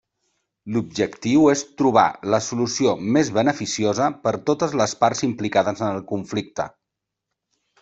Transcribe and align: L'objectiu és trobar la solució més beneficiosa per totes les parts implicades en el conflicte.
L'objectiu 0.75 1.43
és 1.51 1.61
trobar 1.81 2.05
la 2.35 2.39
solució 2.45 2.95
més 3.19 3.29
beneficiosa 3.37 4.09
per 4.25 4.35
totes 4.49 4.75
les 4.83 4.97
parts 5.05 5.23
implicades 5.31 5.85
en 5.87 5.93
el 6.01 6.05
conflicte. 6.15 6.69